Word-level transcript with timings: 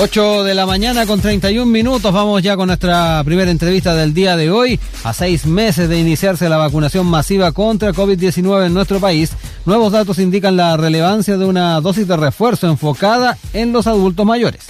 8 0.00 0.44
de 0.44 0.54
la 0.54 0.64
mañana 0.64 1.06
con 1.06 1.20
31 1.20 1.66
minutos. 1.66 2.12
Vamos 2.12 2.40
ya 2.40 2.56
con 2.56 2.68
nuestra 2.68 3.20
primera 3.24 3.50
entrevista 3.50 3.96
del 3.96 4.14
día 4.14 4.36
de 4.36 4.48
hoy. 4.48 4.78
A 5.02 5.12
seis 5.12 5.44
meses 5.44 5.88
de 5.88 5.98
iniciarse 5.98 6.48
la 6.48 6.56
vacunación 6.56 7.04
masiva 7.04 7.50
contra 7.50 7.92
COVID-19 7.92 8.66
en 8.66 8.74
nuestro 8.74 9.00
país, 9.00 9.32
nuevos 9.64 9.90
datos 9.90 10.20
indican 10.20 10.56
la 10.56 10.76
relevancia 10.76 11.36
de 11.36 11.44
una 11.44 11.80
dosis 11.80 12.06
de 12.06 12.16
refuerzo 12.16 12.68
enfocada 12.68 13.38
en 13.52 13.72
los 13.72 13.88
adultos 13.88 14.24
mayores. 14.24 14.66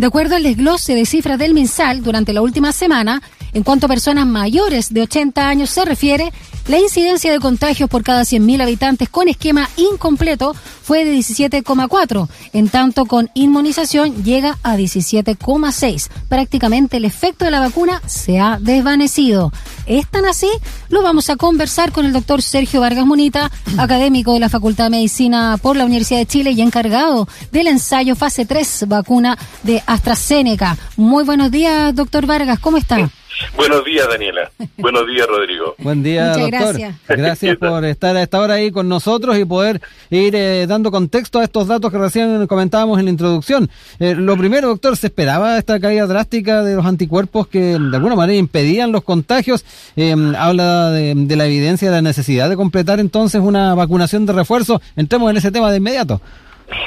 De 0.00 0.06
acuerdo 0.06 0.34
al 0.34 0.42
desglose 0.42 0.94
de 0.94 1.04
cifras 1.04 1.38
del 1.38 1.52
MinSal 1.52 2.02
durante 2.02 2.32
la 2.32 2.40
última 2.40 2.72
semana, 2.72 3.20
en 3.52 3.62
cuanto 3.62 3.84
a 3.84 3.90
personas 3.90 4.26
mayores 4.26 4.94
de 4.94 5.02
80 5.02 5.46
años 5.46 5.68
se 5.68 5.84
refiere, 5.84 6.32
la 6.68 6.78
incidencia 6.78 7.32
de 7.32 7.38
contagios 7.38 7.90
por 7.90 8.02
cada 8.02 8.22
100.000 8.22 8.62
habitantes 8.62 9.08
con 9.08 9.28
esquema 9.28 9.68
incompleto 9.76 10.54
fue 10.82 11.04
de 11.04 11.16
17,4, 11.16 12.28
en 12.52 12.68
tanto 12.68 13.06
con 13.06 13.30
inmunización 13.34 14.22
llega 14.22 14.58
a 14.62 14.76
17,6. 14.76 16.08
Prácticamente 16.28 16.96
el 16.96 17.04
efecto 17.04 17.44
de 17.44 17.50
la 17.50 17.60
vacuna 17.60 18.00
se 18.06 18.38
ha 18.38 18.58
desvanecido. 18.60 19.52
¿Es 19.86 20.08
tan 20.08 20.26
así? 20.26 20.48
Lo 20.88 21.02
vamos 21.02 21.28
a 21.30 21.36
conversar 21.36 21.90
con 21.90 22.06
el 22.06 22.12
doctor 22.12 22.42
Sergio 22.42 22.80
Vargas 22.80 23.06
Munita, 23.06 23.50
académico 23.76 24.34
de 24.34 24.40
la 24.40 24.48
Facultad 24.48 24.84
de 24.84 24.90
Medicina 24.90 25.58
por 25.60 25.76
la 25.76 25.84
Universidad 25.84 26.20
de 26.20 26.26
Chile 26.26 26.52
y 26.52 26.60
encargado 26.60 27.26
del 27.50 27.66
ensayo 27.66 28.14
fase 28.14 28.46
3 28.46 28.84
vacuna 28.86 29.36
de 29.64 29.82
AstraZeneca. 29.90 30.76
Muy 30.96 31.24
buenos 31.24 31.50
días, 31.50 31.92
doctor 31.94 32.24
Vargas, 32.24 32.60
¿cómo 32.60 32.76
está? 32.76 32.96
Buenos 33.56 33.84
días, 33.84 34.06
Daniela. 34.08 34.50
Buenos 34.76 35.06
días, 35.06 35.26
Rodrigo. 35.26 35.74
Buen 35.78 36.02
día, 36.02 36.34
Muchas 36.34 36.50
doctor. 36.50 36.60
gracias. 36.60 36.96
Gracias 37.08 37.56
por 37.56 37.84
estar 37.86 38.14
a 38.14 38.22
esta 38.22 38.38
hora 38.38 38.54
ahí 38.54 38.70
con 38.70 38.88
nosotros 38.88 39.38
y 39.38 39.44
poder 39.46 39.80
ir 40.10 40.36
eh, 40.36 40.66
dando 40.68 40.90
contexto 40.90 41.38
a 41.40 41.44
estos 41.44 41.66
datos 41.66 41.90
que 41.90 41.96
recién 41.98 42.46
comentábamos 42.46 42.98
en 42.98 43.06
la 43.06 43.10
introducción. 43.10 43.70
Eh, 43.98 44.14
lo 44.14 44.36
primero, 44.36 44.68
doctor, 44.68 44.96
¿se 44.96 45.06
esperaba 45.06 45.56
esta 45.58 45.80
caída 45.80 46.06
drástica 46.06 46.62
de 46.62 46.76
los 46.76 46.84
anticuerpos 46.84 47.48
que 47.48 47.78
de 47.78 47.96
alguna 47.96 48.14
manera 48.14 48.38
impedían 48.38 48.92
los 48.92 49.04
contagios? 49.04 49.64
Eh, 49.96 50.14
habla 50.36 50.90
de, 50.90 51.14
de 51.16 51.36
la 51.36 51.46
evidencia 51.46 51.88
de 51.88 51.96
la 51.96 52.02
necesidad 52.02 52.50
de 52.50 52.56
completar 52.56 53.00
entonces 53.00 53.40
una 53.40 53.74
vacunación 53.74 54.26
de 54.26 54.34
refuerzo. 54.34 54.82
Entremos 54.96 55.30
en 55.30 55.38
ese 55.38 55.50
tema 55.50 55.70
de 55.70 55.78
inmediato. 55.78 56.20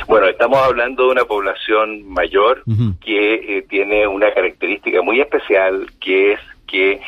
Bueno, 0.07 0.27
estamos 0.27 0.59
hablando 0.59 1.05
de 1.05 1.11
una 1.11 1.25
población 1.25 2.07
mayor 2.09 2.63
que 3.03 3.57
eh, 3.57 3.61
tiene 3.69 4.07
una 4.07 4.33
característica 4.33 5.01
muy 5.01 5.19
especial, 5.21 5.87
que 5.99 6.33
es 6.33 6.39
que 6.67 6.99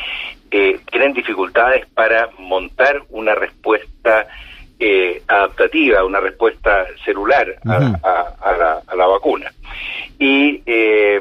eh, 0.50 0.78
tienen 0.90 1.12
dificultades 1.12 1.86
para 1.94 2.28
montar 2.38 3.02
una 3.10 3.34
respuesta 3.34 4.26
eh, 4.78 5.22
adaptativa, 5.26 6.04
una 6.04 6.20
respuesta 6.20 6.86
celular 7.04 7.56
a, 7.66 7.78
Ujú. 7.78 7.96
a- 8.06 8.34
a 8.40 8.56
la, 8.56 8.80
a 8.86 8.94
la 8.96 9.06
vacuna. 9.06 9.50
Y 10.18 10.62
eh, 10.66 11.20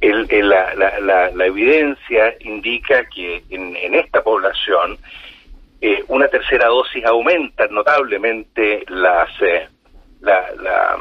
el- 0.00 0.26
el- 0.30 0.48
la, 0.48 0.74
la- 0.74 0.98
la- 1.00 1.30
la 1.30 1.46
evidencia 1.46 2.34
indica 2.40 3.04
que 3.06 3.42
en, 3.50 3.76
en 3.76 3.94
esta 3.94 4.22
población 4.22 4.98
eh, 5.80 6.02
una 6.08 6.28
tercera 6.28 6.66
dosis 6.68 7.04
aumenta 7.04 7.66
notablemente 7.68 8.84
las 8.88 9.28
eh, 9.42 9.68
la, 10.24 10.50
la, 10.62 10.96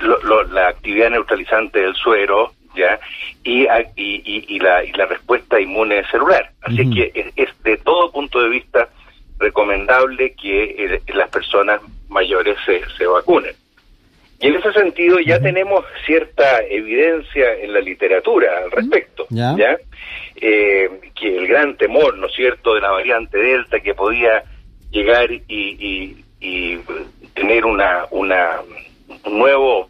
lo- 0.00 0.22
lo- 0.22 0.44
la 0.44 0.68
actividad 0.68 1.10
neutralizante 1.10 1.80
del 1.80 1.94
suero 1.94 2.52
ya 2.74 2.98
y, 3.44 3.64
y, 3.64 3.68
y- 3.96 4.44
y 4.48 4.58
la, 4.58 4.82
y 4.84 4.92
la 4.92 5.06
respuesta 5.06 5.60
inmune 5.60 6.04
celular 6.10 6.50
así 6.62 6.82
Ujú. 6.82 6.94
que 6.94 7.12
es, 7.14 7.26
es 7.36 7.62
de 7.62 7.76
todo 7.78 8.10
punto 8.10 8.40
de 8.42 8.48
vista 8.48 8.88
recomendable 9.38 10.34
que 10.34 10.62
eh, 10.64 11.00
las 11.14 11.28
personas 11.28 11.80
mayores 12.08 12.56
se, 12.64 12.82
se 12.96 13.06
vacunen 13.06 13.54
y 14.40 14.46
en 14.48 14.56
ese 14.56 14.72
sentido 14.72 15.20
ya 15.20 15.38
tenemos 15.40 15.84
cierta 16.04 16.62
evidencia 16.68 17.54
en 17.60 17.72
la 17.74 17.80
literatura 17.80 18.58
al 18.64 18.72
respecto, 18.72 19.26
Ya. 19.30 19.54
¿ya? 19.56 19.76
Eh, 20.34 20.90
que 21.14 21.36
el 21.36 21.46
gran 21.46 21.76
temor, 21.76 22.18
¿no 22.18 22.26
es 22.26 22.34
cierto?, 22.34 22.74
de 22.74 22.80
la 22.80 22.90
variante 22.90 23.38
Delta 23.38 23.78
que 23.78 23.94
podía 23.94 24.42
llegar 24.90 25.30
y, 25.30 25.42
y- 25.48 26.24
y 26.42 26.78
tener 27.34 27.64
una, 27.64 28.06
una 28.10 28.60
un 29.24 29.38
nuevo 29.38 29.88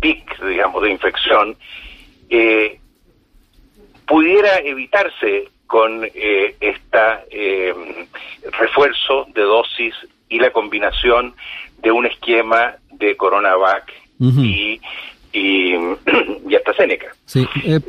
pic, 0.00 0.42
digamos, 0.44 0.82
de 0.82 0.90
infección, 0.90 1.56
eh, 2.30 2.78
pudiera 4.06 4.58
evitarse 4.58 5.48
con 5.66 6.04
eh, 6.04 6.56
esta 6.60 7.22
eh, 7.30 7.72
refuerzo 8.58 9.26
de 9.34 9.42
dosis 9.42 9.94
y 10.28 10.38
la 10.38 10.50
combinación 10.50 11.34
de 11.82 11.92
un 11.92 12.06
esquema 12.06 12.76
de 12.92 13.16
CoronaVac 13.16 13.92
Ujú. 14.18 14.40
y, 14.42 14.80
y, 15.32 15.74
y 16.48 16.54
AstraZeneca. 16.54 17.14
Sí. 17.24 17.46
eh, 17.64 17.80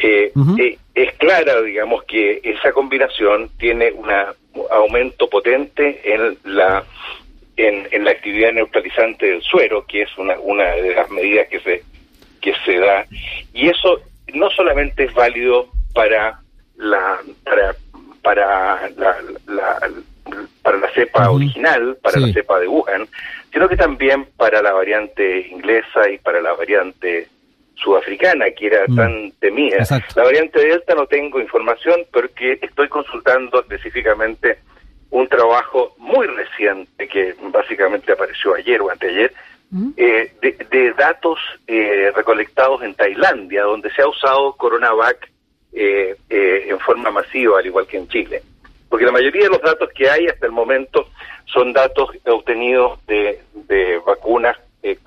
eh, 0.60 0.78
es 0.94 1.14
clara, 1.16 1.62
digamos, 1.62 2.04
que 2.04 2.42
esa 2.44 2.72
combinación 2.72 3.50
tiene 3.58 3.92
un 3.92 4.10
aumento 4.70 5.28
potente 5.30 6.02
en 6.04 6.38
la 6.44 6.84
en, 7.58 7.88
en 7.92 8.06
la 8.06 8.12
actividad 8.12 8.52
neutralizante 8.54 9.26
del 9.28 9.42
suero, 9.42 9.86
que 9.86 10.04
es 10.04 10.18
una, 10.18 10.40
una 10.40 10.72
de 10.72 10.96
las 10.96 11.10
medidas 11.10 11.48
que 11.48 11.60
se 11.60 11.84
que 12.42 12.54
se 12.66 12.78
da 12.80 13.06
y 13.54 13.70
eso 13.70 14.02
no 14.34 14.50
solamente 14.50 15.04
es 15.04 15.14
válido 15.14 15.68
para 15.94 16.40
la 16.78 17.20
para 17.44 17.76
para 18.24 18.90
la, 18.98 19.16
la- 19.48 19.92
para 20.64 20.78
la 20.78 20.90
cepa 20.94 21.30
original, 21.30 21.98
para 22.02 22.16
Sí. 22.20 22.26
la 22.28 22.34
cepa 22.34 22.60
de 22.60 22.68
Wuhan, 22.68 23.08
sino 23.52 23.68
que 23.68 23.76
también 23.76 24.26
para 24.38 24.62
la 24.62 24.72
variante 24.72 25.48
inglesa 25.50 26.10
y 26.10 26.18
para 26.20 26.40
la 26.42 26.54
variante 26.54 27.28
sudafricana, 27.76 28.46
que 28.52 28.68
era 28.68 28.84
Mm. 28.88 28.96
tan 28.96 29.32
temida. 29.40 29.78
Exacto. 29.78 30.14
La 30.16 30.24
variante 30.24 30.60
Delta 30.66 30.94
no 30.96 31.08
tengo 31.08 31.40
información 31.42 32.02
porque 32.14 32.60
estoy 32.62 32.88
consultando 32.90 33.60
específicamente 33.62 34.60
un 35.12 35.28
trabajo 35.28 35.94
muy 35.98 36.26
reciente 36.28 37.08
que 37.08 37.36
básicamente 37.52 38.12
apareció 38.12 38.56
ayer 38.56 38.82
o 38.82 38.90
anteayer, 38.90 39.32
¿Mm? 39.70 39.92
eh, 39.96 40.34
de, 40.42 40.52
de 40.70 40.94
datos 40.94 41.40
eh, 41.68 42.12
recolectados 42.16 42.84
en 42.84 42.94
Tailandia, 42.96 43.64
donde 43.64 43.92
se 43.92 44.02
ha 44.02 44.08
usado 44.08 44.54
CoronaVac 44.54 45.30
eh, 45.74 46.18
eh, 46.30 46.66
en 46.68 46.80
forma 46.80 47.12
masiva, 47.12 47.60
al 47.60 47.66
igual 47.66 47.88
que 47.88 47.98
en 47.98 48.08
Chile. 48.10 48.42
Porque 48.90 49.06
la 49.06 49.14
mayoría 49.14 49.44
de 49.44 49.50
los 49.50 49.62
datos 49.62 49.90
que 49.96 50.10
hay 50.10 50.28
hasta 50.28 50.46
el 50.46 50.52
momento 50.52 51.08
son 51.46 51.72
datos 51.72 52.10
obtenidos 52.26 53.00
de, 53.06 53.40
de 53.54 53.98
vacunas 54.06 54.58
eh, 54.84 54.98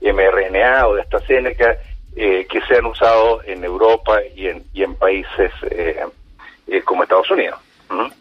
mRNA 0.00 0.88
o 0.88 0.94
de 0.94 1.02
AstraZeneca 1.02 1.76
eh, 2.16 2.46
que 2.48 2.62
se 2.62 2.76
han 2.76 2.86
usado 2.86 3.42
en 3.44 3.64
Europa 3.64 4.20
y 4.34 4.48
en, 4.48 4.64
y 4.72 4.82
en 4.82 4.94
países 4.94 5.52
como 6.86 7.02
Estados 7.02 7.30
Unidos. 7.30 7.58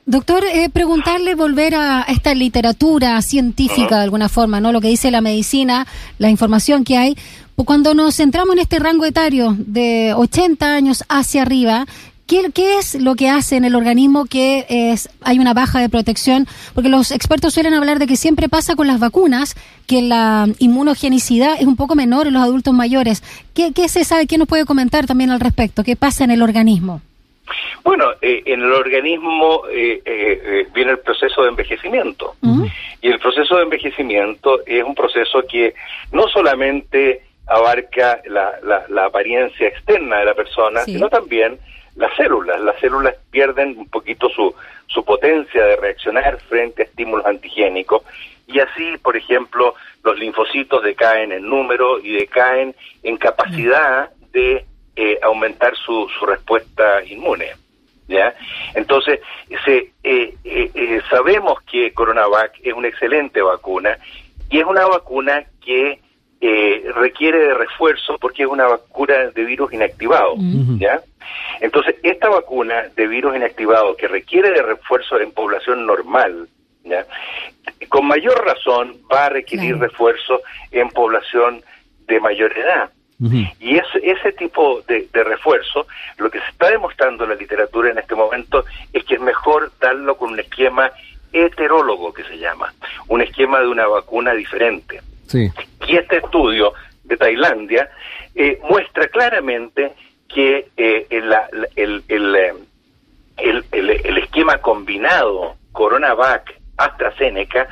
Doctor, 0.05 0.43
eh, 0.43 0.69
preguntarle, 0.69 1.33
volver 1.33 1.75
a 1.75 2.01
esta 2.03 2.33
literatura 2.35 3.21
científica 3.21 3.97
de 3.97 4.03
alguna 4.03 4.27
forma, 4.27 4.59
¿no? 4.59 4.71
Lo 4.71 4.81
que 4.81 4.89
dice 4.89 5.11
la 5.11 5.21
medicina, 5.21 5.87
la 6.17 6.29
información 6.29 6.83
que 6.83 6.97
hay. 6.97 7.17
Pues 7.55 7.65
Cuando 7.65 7.93
nos 7.93 8.15
centramos 8.15 8.53
en 8.53 8.59
este 8.59 8.79
rango 8.79 9.05
etario 9.05 9.55
de 9.57 10.13
80 10.13 10.75
años 10.75 11.03
hacia 11.07 11.43
arriba, 11.43 11.85
¿qué, 12.27 12.51
qué 12.53 12.79
es 12.79 12.95
lo 12.95 13.15
que 13.15 13.29
hace 13.29 13.55
en 13.55 13.63
el 13.63 13.75
organismo 13.75 14.25
que 14.25 14.65
es, 14.67 15.07
hay 15.21 15.39
una 15.39 15.53
baja 15.53 15.79
de 15.79 15.87
protección? 15.87 16.47
Porque 16.73 16.89
los 16.89 17.11
expertos 17.11 17.53
suelen 17.53 17.73
hablar 17.73 17.99
de 17.99 18.07
que 18.07 18.17
siempre 18.17 18.49
pasa 18.49 18.75
con 18.75 18.87
las 18.87 18.99
vacunas, 18.99 19.55
que 19.87 20.01
la 20.01 20.49
inmunogenicidad 20.59 21.55
es 21.59 21.65
un 21.65 21.77
poco 21.77 21.95
menor 21.95 22.27
en 22.27 22.33
los 22.33 22.43
adultos 22.43 22.73
mayores. 22.73 23.23
¿Qué, 23.53 23.71
qué 23.71 23.87
se 23.87 24.03
sabe? 24.03 24.27
¿Qué 24.27 24.37
nos 24.37 24.47
puede 24.47 24.65
comentar 24.65 25.05
también 25.05 25.29
al 25.29 25.39
respecto? 25.39 25.83
¿Qué 25.83 25.95
pasa 25.95 26.23
en 26.23 26.31
el 26.31 26.41
organismo? 26.41 27.01
Bueno, 27.83 28.05
eh, 28.21 28.41
en 28.45 28.61
el 28.61 28.71
organismo 28.71 29.63
eh, 29.69 30.01
eh, 30.05 30.41
eh, 30.43 30.67
viene 30.73 30.91
el 30.91 30.99
proceso 30.99 31.43
de 31.43 31.49
envejecimiento. 31.49 32.35
Ujú. 32.41 32.67
Y 33.01 33.09
el 33.09 33.19
proceso 33.19 33.57
de 33.57 33.63
envejecimiento 33.63 34.61
es 34.65 34.83
un 34.83 34.95
proceso 34.95 35.43
que 35.49 35.73
no 36.11 36.27
solamente 36.29 37.21
abarca 37.47 38.21
la, 38.25 38.53
la- 38.63 38.85
la 38.87 39.05
apariencia 39.05 39.67
externa 39.67 40.19
de 40.19 40.25
la 40.25 40.33
persona, 40.33 40.81
Sí. 40.85 40.93
sino 40.93 41.09
también 41.09 41.57
las 41.97 42.15
células. 42.15 42.59
Las 42.61 42.79
células 42.79 43.15
pierden 43.29 43.77
un 43.77 43.89
poquito 43.89 44.29
su, 44.29 44.55
su 44.87 45.03
potencia 45.03 45.63
de 45.65 45.75
reaccionar 45.75 46.39
frente 46.47 46.83
a 46.83 46.85
estímulos 46.85 47.25
antigénicos 47.25 48.03
y 48.47 48.59
así, 48.59 48.97
por 49.03 49.15
ejemplo, 49.17 49.75
los 50.03 50.17
linfocitos 50.17 50.81
decaen 50.83 51.31
en 51.33 51.47
número 51.47 51.99
y 51.99 52.13
decaen 52.13 52.73
en 53.03 53.17
capacidad 53.17 54.09
de 54.31 54.65
eh, 54.95 55.19
aumentar 55.23 55.75
su, 55.75 56.07
su 56.19 56.25
respuesta 56.25 57.03
inmune. 57.05 57.51
¿Ya? 58.07 58.33
Entonces, 58.75 59.21
se, 59.63 59.77
eh, 60.03 60.35
eh, 60.43 60.71
eh, 60.75 61.01
sabemos 61.09 61.61
que 61.63 61.93
CoronaVac 61.93 62.59
es 62.61 62.73
una 62.73 62.89
excelente 62.89 63.41
vacuna 63.41 63.97
y 64.49 64.59
es 64.59 64.65
una 64.65 64.85
vacuna 64.85 65.45
que 65.63 65.99
eh, 66.41 66.83
requiere 66.95 67.39
de 67.39 67.53
refuerzo 67.53 68.17
porque 68.19 68.43
es 68.43 68.49
una 68.49 68.67
vacuna 68.67 69.29
de 69.33 69.45
virus 69.45 69.71
inactivado. 69.71 70.35
¿ya? 70.79 71.01
Entonces, 71.61 71.95
esta 72.03 72.27
vacuna 72.27 72.89
de 72.93 73.07
virus 73.07 73.37
inactivado 73.37 73.95
que 73.95 74.09
requiere 74.09 74.51
de 74.51 74.61
refuerzo 74.61 75.17
en 75.21 75.31
población 75.31 75.85
normal, 75.85 76.49
¿ya? 76.83 77.05
Con 77.87 78.05
mayor 78.05 78.45
razón 78.45 78.97
va 79.11 79.27
a 79.27 79.29
requerir 79.29 79.75
Claro. 79.77 79.87
refuerzo 79.89 80.41
en 80.71 80.89
población 80.89 81.61
de 82.07 82.19
mayor 82.19 82.51
edad. 82.57 82.89
Y 83.31 83.77
es, 83.77 83.85
ese 84.01 84.33
tipo 84.33 84.81
de, 84.87 85.07
refuerzo, 85.13 85.87
lo 86.17 86.29
que 86.29 86.39
se 86.39 86.49
está 86.49 86.69
demostrando 86.69 87.23
en 87.23 87.29
la 87.29 87.35
literatura 87.35 87.89
en 87.89 87.97
este 87.97 88.15
momento 88.15 88.65
es 88.91 89.03
que 89.05 89.15
es 89.15 89.21
mejor 89.21 89.71
darlo 89.79 90.17
con 90.17 90.33
un 90.33 90.39
esquema 90.39 90.91
heterólogo 91.31 92.13
que 92.13 92.23
se 92.23 92.37
llama, 92.37 92.73
un 93.07 93.21
esquema 93.21 93.59
de 93.59 93.67
una 93.67 93.87
vacuna 93.87 94.33
diferente. 94.33 95.01
Y 95.87 95.95
este 95.95 96.17
estudio 96.17 96.73
de 97.03 97.17
Tailandia 97.17 97.89
eh, 98.35 98.59
muestra 98.69 99.07
claramente 99.07 99.93
que 100.27 100.67
eh, 100.75 101.07
el, 101.09 101.33
el, 101.75 102.03
el, 103.37 103.65
el, 103.71 104.17
esquema 104.17 104.57
combinado 104.57 105.55
Coronavac 105.71 106.53
AstraZeneca 106.77 107.67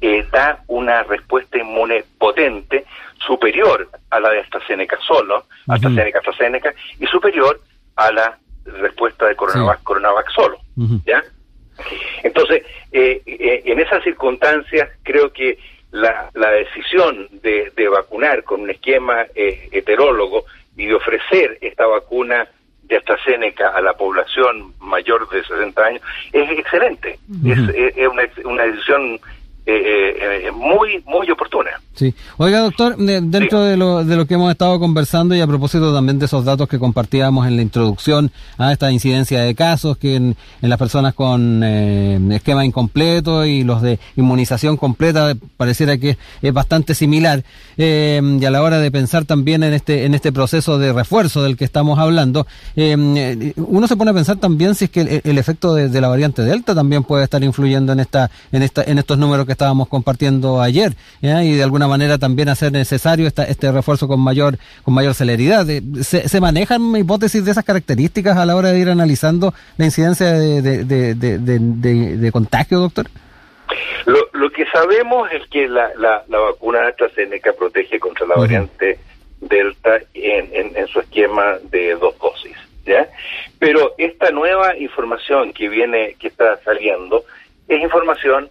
eh, 0.00 0.26
da 0.30 0.62
una 0.68 1.02
respuesta 1.02 1.58
inmune 1.58 2.04
potente, 2.18 2.84
superior 3.18 3.88
a 4.10 4.20
la 4.20 4.30
de 4.30 4.40
AstraZeneca 4.40 4.98
solo, 5.06 5.44
AstraZeneca, 5.68 6.18
AstraZeneca, 6.18 6.74
y 6.98 7.06
superior 7.06 7.60
a 7.96 8.10
la 8.10 8.38
respuesta 8.64 9.26
de 9.26 9.36
Coronavac, 9.36 9.82
Coronavac 9.82 10.30
solo. 10.30 10.58
¿Ya? 11.04 11.22
Entonces, 12.22 12.62
eh, 12.92 13.22
eh, 13.26 13.62
en 13.66 13.80
esas 13.80 14.02
circunstancias, 14.02 14.88
creo 15.02 15.32
que 15.32 15.58
la, 15.92 16.30
la 16.34 16.50
decisión 16.50 17.28
de, 17.42 17.72
de, 17.76 17.88
vacunar 17.88 18.44
con 18.44 18.62
un 18.62 18.70
esquema 18.70 19.26
heterólogo 19.34 20.44
y 20.76 20.86
de 20.86 20.94
ofrecer 20.94 21.58
esta 21.60 21.86
vacuna 21.86 22.48
de 22.84 22.96
AstraZeneca 22.96 23.70
a 23.70 23.80
la 23.80 23.94
población 23.94 24.74
mayor 24.80 25.28
de 25.30 25.42
60 25.44 25.84
años 25.84 26.02
es 26.32 26.50
excelente. 26.58 27.18
es, 27.44 27.58
es, 27.96 28.08
una, 28.08 28.22
una 28.44 28.64
decisión 28.64 29.20
eh, 29.76 30.46
eh, 30.46 30.50
muy 30.52 31.02
muy 31.06 31.30
oportuna. 31.30 31.70
Sí. 31.94 32.14
Oiga, 32.38 32.60
doctor, 32.60 32.96
dentro 32.96 33.62
de, 33.62 33.76
lo, 33.76 34.04
de 34.04 34.16
lo 34.16 34.26
que 34.26 34.34
hemos 34.34 34.50
estado 34.50 34.78
conversando 34.78 35.34
y 35.34 35.40
a 35.40 35.46
propósito 35.46 35.92
también 35.92 36.18
de 36.18 36.26
esos 36.26 36.44
datos 36.44 36.68
que 36.68 36.78
compartíamos 36.78 37.46
en 37.46 37.56
la 37.56 37.62
introducción 37.62 38.30
a 38.56 38.72
esta 38.72 38.90
incidencia 38.90 39.42
de 39.42 39.54
casos 39.54 39.98
que 39.98 40.16
en, 40.16 40.36
las 40.62 40.78
personas 40.78 41.14
con 41.14 41.62
eh, 41.62 42.18
esquema 42.30 42.64
incompleto 42.64 43.44
y 43.44 43.64
los 43.64 43.82
de 43.82 43.98
inmunización 44.16 44.76
completa 44.76 45.34
pareciera 45.56 45.98
que 45.98 46.16
es 46.40 46.52
bastante 46.52 46.94
similar 46.94 47.44
y 47.76 48.44
a 48.44 48.50
la 48.50 48.62
hora 48.62 48.78
de 48.78 48.90
pensar 48.90 49.24
también 49.24 49.62
en 49.62 49.72
este 49.72 50.04
en 50.04 50.14
este 50.14 50.32
proceso 50.32 50.78
de 50.78 50.92
refuerzo 50.92 51.42
del 51.42 51.56
que 51.56 51.64
estamos 51.64 51.98
hablando, 51.98 52.46
uno 52.76 53.88
se 53.88 53.96
pone 53.96 54.10
a 54.10 54.14
pensar 54.14 54.36
también 54.36 54.74
si 54.74 54.86
es 54.86 54.90
que 54.90 55.22
el, 55.24 55.38
efecto 55.38 55.74
de, 55.74 56.00
la 56.00 56.08
variante 56.08 56.42
delta 56.42 56.74
también 56.74 57.04
puede 57.04 57.24
estar 57.24 57.42
influyendo 57.42 57.92
en 57.92 58.00
esta 58.00 58.30
en 58.52 58.62
esta 58.62 58.82
en 58.84 58.98
estos 58.98 59.18
números 59.18 59.46
que 59.46 59.52
estábamos 59.60 59.88
compartiendo 59.88 60.62
ayer 60.62 60.92
y 61.20 61.54
de 61.54 61.62
alguna 61.62 61.86
manera 61.86 62.16
también 62.16 62.48
hacer 62.48 62.72
necesario 62.72 63.26
esta, 63.26 63.44
este 63.44 63.70
refuerzo 63.70 64.08
con 64.08 64.18
mayor 64.18 64.56
con 64.84 64.94
mayor 64.94 65.12
celeridad. 65.12 65.66
¿Se, 66.02 66.28
¿Se, 66.28 66.40
manejan 66.40 66.96
hipótesis 66.96 67.44
de 67.44 67.50
esas 67.50 67.64
características 67.64 68.38
a 68.38 68.46
la 68.46 68.56
hora 68.56 68.72
de 68.72 68.78
ir 68.78 68.88
analizando 68.88 69.52
la 69.76 69.84
incidencia 69.84 70.32
de, 70.32 70.62
de, 70.62 71.14
de, 71.14 72.16
de 72.16 72.32
contagio, 72.32 72.78
doctor? 72.78 73.06
Lo, 74.06 74.18
lo, 74.32 74.50
que 74.50 74.64
sabemos 74.72 75.30
es 75.30 75.46
que 75.48 75.68
la, 75.68 75.90
la, 75.98 76.24
la 76.28 76.38
vacuna 76.38 76.88
AstraZeneca 76.88 77.52
protege 77.52 78.00
contra 78.00 78.26
la 78.26 78.36
variante 78.36 78.98
Delta 79.40 79.98
en, 80.14 80.74
en, 80.74 80.86
su 80.86 81.00
esquema 81.00 81.58
de 81.70 81.96
dos 81.96 82.18
dosis. 82.18 82.56
¿ya? 82.86 83.06
Pero 83.58 83.94
esta 83.98 84.30
nueva 84.30 84.76
información 84.78 85.52
que 85.52 85.68
viene, 85.68 86.16
que 86.18 86.28
está 86.28 86.56
saliendo, 86.64 87.24
es 87.68 87.80
información 87.80 88.48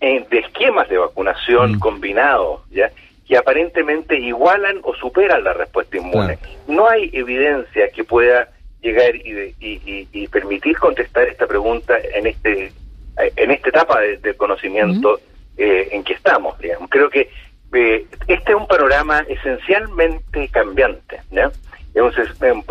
de 0.00 0.38
esquemas 0.38 0.88
de 0.88 0.98
vacunación 0.98 1.76
mm. 1.76 1.78
combinados, 1.78 2.60
¿ya? 2.70 2.90
que 3.26 3.36
aparentemente 3.36 4.18
igualan 4.18 4.80
o 4.82 4.94
superan 4.94 5.44
la 5.44 5.54
respuesta 5.54 5.96
inmune. 5.96 6.38
No 6.68 6.88
hay 6.88 7.10
evidencia 7.12 7.88
que 7.90 8.04
pueda 8.04 8.48
llegar 8.82 9.16
y, 9.16 9.54
y, 9.60 10.28
permitir 10.28 10.76
contestar 10.78 11.26
esta 11.28 11.46
pregunta 11.46 11.94
en 12.14 12.26
este 12.26 12.70
en 13.16 13.50
esta 13.50 13.68
etapa 13.68 14.00
de, 14.00 14.34
conocimiento 14.34 15.20
eh, 15.56 15.88
en 15.92 16.04
que 16.04 16.14
estamos. 16.14 16.58
Digamos. 16.58 16.90
Creo 16.90 17.08
que 17.08 17.30
eh, 17.72 18.06
este 18.26 18.52
es 18.52 18.56
un 18.56 18.66
panorama 18.66 19.24
esencialmente 19.28 20.48
cambiante. 20.48 21.20
¿ya? 21.30 21.50
Es 21.94 22.02
un, 22.02 22.64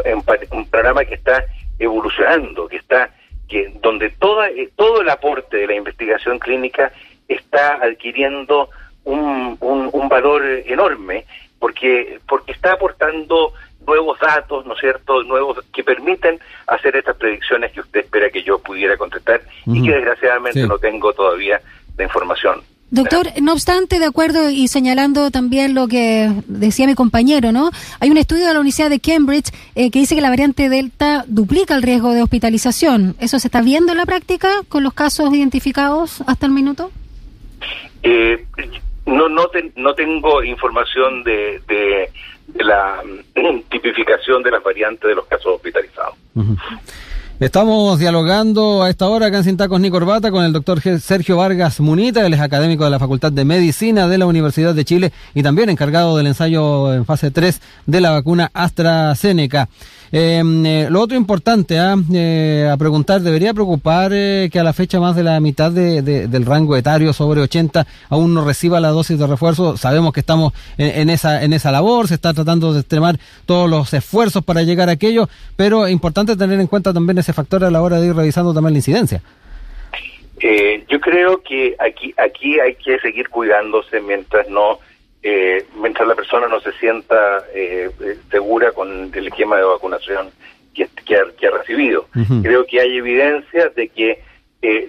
un, 0.51 0.65
panorama 0.65 1.03
que 1.05 1.15
está 1.15 1.45
evolucionando, 1.79 2.67
que 2.67 2.77
está 2.77 3.09
que 3.47 3.71
donde 3.81 4.09
toda, 4.11 4.49
eh, 4.49 4.69
todo 4.75 5.01
el 5.01 5.09
aporte 5.09 5.57
de 5.57 5.67
la 5.67 5.75
investigación 5.75 6.39
clínica 6.39 6.91
está 7.27 7.75
adquiriendo 7.75 8.69
un, 9.05 9.57
un, 9.59 10.09
valor 10.09 10.43
enorme 10.65 11.25
porque 11.59 12.19
porque 12.27 12.51
está 12.51 12.73
aportando 12.73 13.53
nuevos 13.85 14.19
datos, 14.19 14.65
¿no 14.65 14.73
es 14.73 14.79
cierto?, 14.79 15.23
nuevos 15.23 15.59
que 15.73 15.83
permiten 15.83 16.39
hacer 16.67 16.95
estas 16.95 17.17
predicciones 17.17 17.71
que 17.71 17.81
usted 17.81 18.01
espera 18.01 18.29
que 18.29 18.43
yo 18.43 18.59
pudiera 18.59 18.95
contestar 18.97 19.41
y 19.65 19.83
que 19.83 19.91
desgraciadamente 19.91 20.65
no 20.65 20.77
tengo 20.77 21.11
todavía 21.13 21.61
la 21.97 22.03
información. 22.03 22.61
Doctor, 22.93 23.27
no 23.41 23.53
obstante, 23.53 23.97
de 23.97 24.05
acuerdo 24.05 24.51
y 24.51 24.67
señalando 24.67 25.31
también 25.31 25.73
lo 25.73 25.87
que 25.87 26.31
decía 26.45 26.85
mi 26.85 26.93
compañero, 26.93 27.51
¿no? 27.51 27.71
Hay 27.99 28.11
un 28.11 28.17
estudio 28.17 28.45
de 28.45 28.53
la 28.53 28.59
Universidad 28.59 28.91
de 28.91 28.99
Cambridge 28.99 29.51
eh, 29.73 29.89
que 29.89 29.97
dice 29.97 30.13
que 30.13 30.21
la 30.21 30.29
variante 30.29 30.69
Delta 30.69 31.25
duplica 31.27 31.73
el 31.73 31.81
riesgo 31.81 32.13
de 32.13 32.21
hospitalización. 32.21 33.15
¿Eso 33.19 33.39
se 33.39 33.47
está 33.47 33.63
viendo 33.63 33.93
en 33.93 33.97
la 33.97 34.05
práctica 34.05 34.61
con 34.69 34.83
los 34.83 34.93
casos 34.93 35.33
identificados 35.33 36.21
hasta 36.27 36.45
el 36.45 36.51
minuto? 36.51 36.91
Eh, 38.03 38.45
no, 39.05 39.29
no, 39.29 39.47
no 39.75 39.95
tengo 39.95 40.43
información 40.43 41.23
de, 41.23 41.61
de, 41.67 42.09
la 42.63 43.01
tipificación 43.69 44.43
de 44.43 44.51
las 44.51 44.63
variantes 44.63 45.07
de 45.07 45.15
los 45.15 45.25
casos 45.25 45.55
hospitalizados. 45.55 46.15
Estamos 47.39 47.99
dialogando 47.99 48.83
a 48.83 48.89
esta 48.89 49.09
hora 49.09 49.25
acá 49.25 49.37
en 49.37 49.43
Sin 49.43 49.57
Tacos 49.57 49.81
ni 49.81 49.89
Corbata 49.89 50.31
con 50.31 50.45
el 50.45 50.53
doctor 50.53 50.79
Sergio 50.99 51.37
Vargas 51.37 51.79
Munita, 51.79 52.25
él 52.25 52.33
es 52.33 52.39
académico 52.39 52.85
de 52.85 52.91
la 52.91 52.99
Facultad 52.99 53.31
de 53.31 53.43
Medicina 53.43 54.07
de 54.07 54.17
la 54.17 54.27
Universidad 54.27 54.73
de 54.75 54.85
Chile 54.85 55.11
y 55.33 55.43
también 55.43 55.69
encargado 55.69 56.15
del 56.15 56.27
ensayo 56.27 56.93
en 56.93 57.05
fase 57.05 57.31
3 57.31 57.59
de 57.87 58.01
la 58.01 58.11
vacuna 58.11 58.51
AstraZeneca. 58.53 59.67
Em, 60.15 60.63
eh, 60.63 60.87
lo 60.91 61.01
otro 61.01 61.17
importante 61.17 61.79
¿ah? 61.79 61.95
eh, 62.13 62.69
a 62.71 62.77
preguntar, 62.77 63.21
¿debería 63.21 63.51
preocupar 63.51 64.11
eh, 64.13 64.47
que 64.53 64.59
a 64.59 64.63
la 64.63 64.71
fecha 64.71 64.99
más 64.99 65.15
de 65.15 65.23
la 65.23 65.39
mitad 65.39 65.71
de, 65.71 66.03
del 66.03 66.45
rango 66.45 66.77
etario 66.77 67.13
sobre 67.13 67.41
80 67.41 67.87
aún 68.11 68.31
no 68.35 68.45
reciba 68.45 68.79
la 68.79 68.89
dosis 68.89 69.17
de 69.17 69.25
refuerzo? 69.25 69.75
Sabemos 69.75 70.13
que 70.13 70.19
estamos 70.19 70.53
en, 70.77 71.09
esa, 71.09 71.43
en 71.43 71.51
esa 71.51 71.71
labor, 71.71 72.07
se 72.07 72.13
está 72.13 72.31
tratando 72.31 72.73
de 72.73 72.81
extremar 72.81 73.15
todos 73.47 73.67
los 73.67 73.91
esfuerzos 73.91 74.43
para 74.43 74.61
llegar 74.61 74.87
a 74.87 74.91
aquello, 74.91 75.29
pero 75.55 75.87
es 75.87 75.91
importante 75.91 76.37
tener 76.37 76.59
en 76.59 76.67
cuenta 76.67 76.93
también 76.93 77.17
ese 77.17 77.33
factor 77.33 77.63
a 77.63 77.71
la 77.71 77.81
hora 77.81 77.99
de 77.99 78.05
ir 78.05 78.15
revisando 78.15 78.53
también 78.53 78.73
la 78.73 78.79
incidencia. 78.79 79.19
yo 80.89 80.99
creo 80.99 81.41
que 81.41 81.75
aquí, 81.79 82.13
aquí 82.19 82.59
hay 82.59 82.75
que 82.75 82.99
seguir 82.99 83.29
cuidándose 83.29 83.99
mientras 83.99 84.47
no 84.47 84.77
eh, 85.25 85.65
mientras 85.75 86.05
la 86.05 86.15
persona 86.15 86.47
no 86.49 86.59
se 86.59 86.73
sienta 86.73 87.45
eh, 87.53 87.89
eh, 88.01 88.17
segura 88.29 88.73
con 88.73 89.09
el 89.13 89.27
esquema 89.27 89.55
de 89.55 89.63
vacunación 89.63 90.31
que, 90.73 90.89
ha, 91.15 91.51
recibido. 91.51 92.07
Creo 92.41 92.65
que 92.65 92.81
hay 92.81 92.97
evidencia 92.97 93.69
de 93.69 93.87
que 93.87 94.21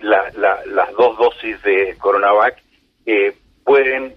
las 0.02 0.92
dos 0.96 1.16
dosis 1.18 1.62
de 1.62 1.94
Coronavac 1.98 2.56
pueden 3.62 4.14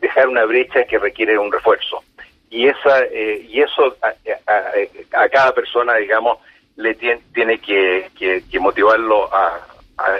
dejar 0.00 0.28
una 0.28 0.44
brecha 0.46 0.84
que 0.84 0.98
requiere 0.98 1.38
un 1.38 1.52
refuerzo. 1.52 2.02
Y 2.50 2.66
esa 2.66 3.06
y 3.12 3.60
eso 3.60 3.94
a, 4.02 5.28
cada 5.28 5.52
persona, 5.52 5.96
digamos, 5.96 6.38
le 6.76 6.94
tiene, 6.94 7.20
tiene 7.34 7.58
que, 7.58 8.10
motivarlo 8.58 9.28
a, 9.32 9.60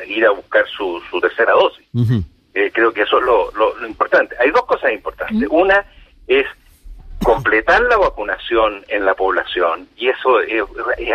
ir 0.06 0.26
a 0.26 0.30
buscar 0.30 0.66
su, 0.68 1.00
su 1.10 1.20
tercera 1.20 1.52
dosis. 1.52 1.86
Eh, 2.54 2.70
creo 2.72 2.92
que 2.92 3.02
eso 3.02 3.18
es 3.18 3.24
lo, 3.24 3.86
importante. 3.86 4.36
Hay 4.38 4.50
dos 4.50 4.64
cosas 4.66 4.92
importantes. 4.92 5.48
Una 5.50 5.84
es 6.26 6.46
completar 7.22 7.80
la 7.82 7.96
vacunación 7.96 8.84
en 8.88 9.06
la 9.06 9.14
población 9.14 9.88
y 9.96 10.08
eso 10.08 10.40
es, 10.40 10.62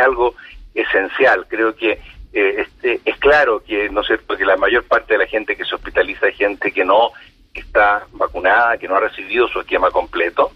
algo 0.02 0.36
esencial. 0.74 1.46
Creo 1.48 1.76
que 1.76 2.00
eh, 2.34 2.66
este, 2.66 3.02
es 3.06 3.18
claro 3.18 3.62
que 3.64 3.90
no 3.90 4.04
sé 4.04 4.18
porque 4.18 4.46
la 4.46 4.58
mayor 4.58 4.84
parte 4.86 5.14
de 5.14 5.20
la 5.20 5.28
gente 5.28 5.56
que 5.56 5.66
se 5.66 5.76
hospitaliza 5.76 6.28
es 6.28 6.38
gente 6.38 6.72
que 6.72 6.84
no 6.84 7.12
está 7.54 8.06
vacunada, 8.14 8.78
que 8.78 8.88
no 8.88 8.96
ha 8.96 9.00
recibido 9.00 9.48
su 9.48 9.60
esquema 9.60 9.92
completo. 9.92 10.52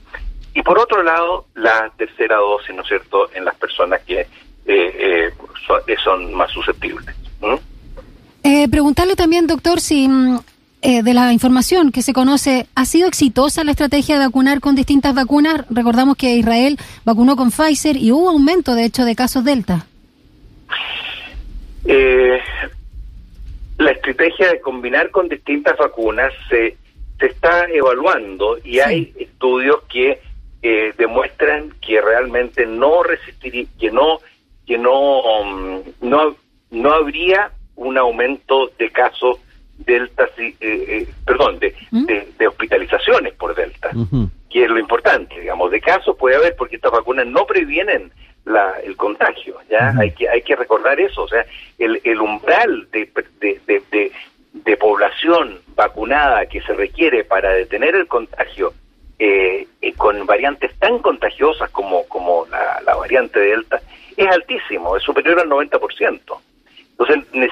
Y 0.54 0.64
por 0.64 0.80
otro 0.80 1.04
lado, 1.04 1.46
la 1.56 1.92
tercera 1.96 2.38
dosis, 2.38 2.76
¿no 2.76 2.82
es 2.82 2.88
cierto?, 2.88 3.30
en 3.34 3.46
las 3.46 3.56
personas 3.56 4.02
que 4.02 4.28
eh, 4.66 5.34
son, 6.04 6.34
más 6.34 6.52
susceptibles. 6.52 7.16
preguntarle 8.70 9.16
también, 9.16 9.48
doctor, 9.48 9.80
si 9.80 10.08
mm, 10.08 10.40
eh, 10.82 11.04
de 11.04 11.14
la 11.14 11.32
información 11.32 11.92
que 11.92 12.02
se 12.02 12.12
conoce, 12.12 12.66
¿ha 12.76 12.86
sido 12.86 13.08
exitosa 13.08 13.64
la 13.64 13.72
estrategia 13.72 14.18
de 14.18 14.26
vacunar 14.26 14.60
con 14.60 14.76
distintas 14.76 15.14
vacunas? 15.14 15.66
Recordamos 15.70 16.18
que 16.18 16.36
Israel 16.36 16.78
vacunó 17.06 17.36
con 17.36 17.52
Pfizer 17.52 17.98
y 17.98 18.12
hubo 18.12 18.30
aumento, 18.30 18.74
de 18.74 18.86
hecho, 18.86 19.06
de 19.06 19.16
casos 19.16 19.44
Delta. 19.44 19.86
Eh, 21.86 22.40
la 23.78 23.92
estrategia 23.92 24.50
de 24.52 24.60
combinar 24.60 25.12
con 25.12 25.30
distintas 25.30 25.78
vacunas 25.78 26.34
se, 26.50 26.78
se 27.20 27.26
está 27.28 27.66
evaluando 27.66 28.58
y 28.64 28.80
hay 28.80 29.14
estudios 29.20 29.84
que 29.84 30.20
eh, 30.64 30.94
demuestran 30.98 31.74
que 31.82 32.02
realmente 32.02 32.66
no 32.66 33.04
resistiría, 33.04 33.66
que 33.80 33.92
no, 33.92 34.20
que 34.66 34.78
no, 34.78 35.22
um, 35.22 35.84
no, 36.02 36.36
no 36.70 36.92
habría 36.92 37.52
un 37.76 37.98
aumento 37.98 38.72
de 38.78 38.90
casos 38.92 39.38
delta, 39.86 40.28
eh, 40.38 40.54
eh, 40.62 41.08
perdón, 41.26 41.60
de, 41.60 41.74
¿Mm? 41.92 42.06
de, 42.06 42.28
de 42.38 42.48
hospitalizaciones 42.48 43.34
por 43.34 43.54
delta, 43.56 43.92
que 44.50 44.64
es 44.64 44.70
lo 44.70 44.80
importante, 44.80 45.40
digamos, 45.40 45.72
de 45.72 45.80
casos 45.82 46.16
puede 46.18 46.36
haber 46.36 46.56
porque 46.56 46.76
estas 46.78 46.92
vacunas 46.92 47.26
no 47.28 47.46
previenen 47.46 48.12
la, 48.46 48.74
el 48.84 48.96
contagio, 48.98 49.58
ya 49.70 49.94
hay 50.00 50.12
que 50.12 50.28
hay 50.28 50.42
que 50.42 50.56
recordar 50.56 51.00
eso, 51.00 51.24
o 51.24 51.28
sea, 51.28 51.46
el, 51.78 52.02
el 52.04 52.20
umbral 52.20 52.88
de, 52.92 53.10
de, 53.40 53.60
de, 53.68 53.84
de- 53.92 54.12
de 54.54 54.76
población 54.76 55.60
vacunada 55.76 56.46
que 56.48 56.62
se 56.64 56.74
requiere 56.74 57.24
para 57.24 57.54
detener 57.54 57.96
el 57.96 58.08
contagio 58.08 58.74
eh, 59.18 59.66
eh, 59.82 59.94
con 59.94 60.26
variantes 60.26 60.74
tan 60.78 61.00
contagiosas 61.00 61.70
como, 61.70 62.06
como 62.10 62.46
la, 62.52 62.82
la 62.86 62.96
variante 62.96 63.40
Delta 63.40 63.80
es 64.18 64.28
altísimo, 64.28 64.98
es 64.98 65.04
superior 65.04 65.40
al 65.40 65.48
90%. 65.50 66.21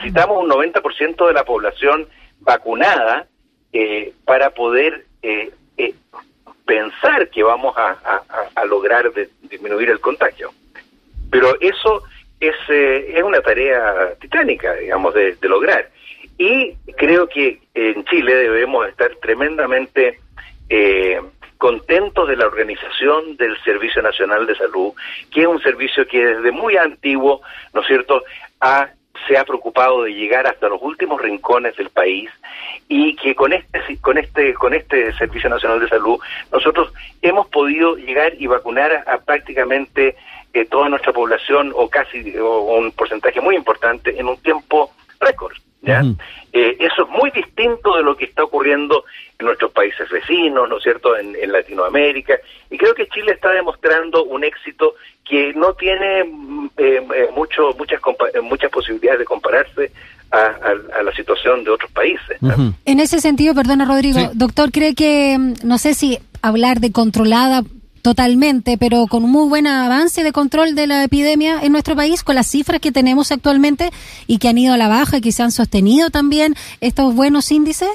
Necesitamos 0.09 0.43
un 0.43 0.49
90% 0.49 1.27
de 1.27 1.33
la 1.33 1.43
población 1.43 2.07
vacunada 2.39 3.27
eh, 3.71 4.11
para 4.25 4.49
poder 4.49 5.05
eh, 5.21 5.51
eh, 5.77 5.93
pensar 6.65 7.29
que 7.29 7.43
vamos 7.43 7.75
a, 7.77 8.65
lograr 8.65 9.11
disminuir 9.43 9.91
el 9.91 9.99
contagio. 9.99 10.51
Pero 11.29 11.59
eso 11.61 12.03
es, 12.39 12.55
eh, 12.69 13.13
es 13.17 13.23
una 13.23 13.39
tarea 13.41 14.15
titánica, 14.19 14.73
digamos, 14.73 15.13
de, 15.13 15.35
de 15.35 15.47
lograr. 15.47 15.89
Y 16.39 16.73
creo 16.97 17.27
que 17.27 17.59
en 17.75 18.03
Chile 18.05 18.33
debemos 18.33 18.87
estar 18.87 19.15
tremendamente 19.21 20.19
eh, 20.69 21.21
contentos 21.59 22.27
de 22.27 22.35
la 22.35 22.47
organización 22.47 23.37
del 23.37 23.55
Servicio 23.63 24.01
Nacional 24.01 24.47
de 24.47 24.55
Salud, 24.55 24.93
que 25.31 25.41
es 25.41 25.47
un 25.47 25.61
servicio 25.61 26.07
que 26.07 26.25
desde 26.25 26.51
muy 26.51 26.77
antiguo, 26.77 27.41
¿no 27.73 27.81
es 27.81 27.87
cierto?, 27.87 28.23
ha, 28.61 28.89
se 29.27 29.37
ha 29.37 29.43
preocupado 29.43 30.03
de 30.03 30.13
llegar 30.13 30.47
hasta 30.47 30.69
los 30.69 30.81
últimos 30.81 31.21
rincones 31.21 31.75
del 31.75 31.89
país 31.89 32.29
y 32.87 33.15
que 33.15 33.35
con 33.35 33.53
este 33.53 33.79
con 34.01 34.17
este 34.17 34.53
con 34.53 34.73
este 34.73 35.13
Servicio 35.13 35.49
Nacional 35.49 35.79
de 35.79 35.89
Salud 35.89 36.19
nosotros 36.51 36.93
hemos 37.21 37.47
podido 37.47 37.95
llegar 37.95 38.33
y 38.37 38.47
vacunar 38.47 38.91
a, 38.91 39.13
a 39.13 39.17
prácticamente 39.19 40.15
eh, 40.53 40.65
toda 40.65 40.89
nuestra 40.89 41.13
población 41.13 41.71
o 41.75 41.89
casi 41.89 42.35
o 42.37 42.61
un 42.77 42.91
porcentaje 42.91 43.39
muy 43.39 43.55
importante 43.55 44.19
en 44.19 44.27
un 44.27 44.37
tiempo 44.37 44.91
récord. 45.19 45.53
¿ya? 45.81 46.03
Eh, 46.51 46.75
eso 46.79 47.03
es 47.03 47.09
muy 47.09 47.31
distinto 47.31 47.95
de 47.95 48.03
lo 48.03 48.15
que 48.17 48.25
está 48.25 48.43
ocurriendo 48.43 49.05
en 49.39 49.45
nuestros 49.45 49.71
países 49.71 50.09
vecinos, 50.09 50.67
¿no 50.67 50.77
es 50.77 50.83
cierto?, 50.83 51.15
en, 51.17 51.35
en 51.41 51.51
Latinoamérica. 51.53 52.35
Y 52.69 52.77
creo 52.77 52.93
que 52.93 53.07
Chile 53.07 53.31
está 53.31 53.49
demostrando 53.51 54.23
un 54.25 54.43
éxito 54.43 54.95
que 55.23 55.53
no 55.53 55.73
tiene 55.75 56.25
mm, 56.25 56.65
eh, 56.77 57.07
eh, 57.15 57.27
mucho, 57.33 57.73
muchas, 57.77 58.01
compa- 58.01 58.29
eh, 58.33 58.41
muchas 58.41 58.69
posibilidades 58.71 59.19
de 59.19 59.25
compararse 59.25 59.91
a, 60.31 60.37
a- 60.37 60.99
a 60.99 61.03
la 61.03 61.11
situación 61.13 61.63
de 61.63 61.71
otros 61.71 61.89
países. 61.91 62.37
En 62.85 62.99
ese 62.99 63.19
sentido, 63.21 63.55
perdona 63.55 63.85
Rodrigo, 63.85 64.19
Sí. 64.19 64.27
doctor, 64.33 64.71
¿cree 64.71 64.95
que, 64.95 65.37
mm, 65.39 65.53
no 65.63 65.77
sé 65.77 65.93
si 65.93 66.19
hablar 66.41 66.79
de 66.81 66.91
controlada 66.91 67.61
totalmente, 68.01 68.77
pero 68.79 69.05
con 69.07 69.23
un 69.23 69.31
muy 69.31 69.47
buen 69.49 69.67
avance 69.67 70.23
de 70.23 70.31
control 70.31 70.75
de 70.75 70.87
la 70.87 71.03
epidemia 71.03 71.59
en 71.61 71.71
nuestro 71.71 71.95
país, 71.95 72.23
con 72.23 72.35
las 72.35 72.47
cifras 72.47 72.79
que 72.79 72.91
tenemos 72.91 73.31
actualmente 73.31 73.89
y 74.27 74.37
que 74.39 74.47
han 74.49 74.57
ido 74.57 74.73
a 74.73 74.77
la 74.77 74.87
baja 74.87 75.17
y 75.17 75.21
que 75.21 75.31
se 75.31 75.43
han 75.43 75.51
sostenido 75.51 76.09
también 76.09 76.55
estos 76.81 77.15
buenos 77.15 77.51
índices? 77.51 77.89